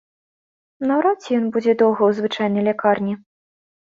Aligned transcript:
Наўрад 0.91 1.17
ці 1.27 1.37
ён 1.41 1.45
будзе 1.57 1.75
доўга 1.83 2.01
ў 2.09 2.19
звычайнай 2.19 2.63
лякарні. 2.69 3.13